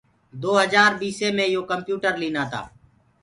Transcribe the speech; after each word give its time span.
دو 0.41 0.51
هجآر 0.61 0.91
بيسي 1.01 1.27
مي 1.37 1.45
يو 1.55 1.61
ڪمپيوٽر 1.71 2.13
لينآ 2.21 2.43
تآ۔ 2.51 2.61